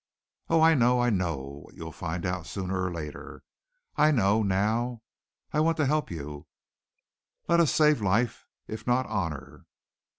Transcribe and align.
"Oh, 0.49 0.61
I 0.61 0.73
know 0.73 0.99
I 0.99 1.11
know 1.11 1.61
what 1.65 1.75
you'll 1.75 1.91
find 1.91 2.25
out 2.25 2.47
sooner 2.47 2.81
or 2.85 2.91
later. 2.91 3.43
I 3.97 4.09
know 4.09 4.41
now! 4.41 5.03
I 5.53 5.59
want 5.59 5.77
to 5.77 5.85
help 5.85 6.09
you. 6.09 6.47
Let 7.47 7.59
us 7.59 7.71
save 7.71 8.01
life, 8.01 8.47
if 8.67 8.87
not 8.87 9.05
honor. 9.05 9.67